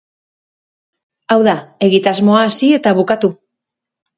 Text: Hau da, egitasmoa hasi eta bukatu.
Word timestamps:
Hau 1.35 1.37
da, 1.49 1.53
egitasmoa 1.89 2.41
hasi 2.47 2.73
eta 2.79 2.95
bukatu. 3.03 3.35